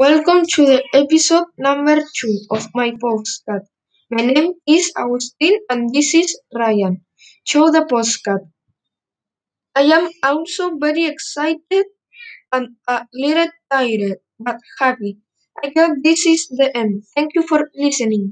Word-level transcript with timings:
Welcome 0.00 0.46
to 0.54 0.66
the 0.66 0.82
episode 0.92 1.46
number 1.56 2.02
two 2.16 2.34
of 2.50 2.66
my 2.74 2.92
postcard. 3.00 3.62
My 4.10 4.24
name 4.24 4.54
is 4.66 4.90
Agustin 4.96 5.60
and 5.70 5.94
this 5.94 6.12
is 6.12 6.36
Ryan. 6.52 7.04
Show 7.44 7.70
the 7.70 7.86
postcard. 7.88 8.40
I 9.74 9.82
am 9.82 10.08
also 10.22 10.76
very 10.76 11.06
excited 11.06 11.86
and 12.52 12.76
a 12.88 13.06
little 13.14 13.50
tired, 13.70 14.18
but 14.38 14.58
happy. 14.78 15.18
I 15.64 15.72
hope 15.76 15.98
this 16.02 16.26
is 16.26 16.48
the 16.48 16.70
end. 16.76 17.04
Thank 17.14 17.34
you 17.34 17.42
for 17.46 17.70
listening. 17.74 18.28